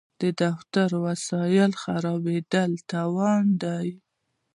[0.21, 3.87] د دفتر وسایل خرابول تاوان دی.